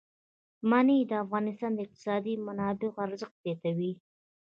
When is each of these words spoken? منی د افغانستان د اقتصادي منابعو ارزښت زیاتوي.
منی 0.69 0.99
د 1.09 1.11
افغانستان 1.23 1.71
د 1.73 1.79
اقتصادي 1.85 2.33
منابعو 2.45 3.01
ارزښت 3.05 3.35
زیاتوي. 3.43 3.91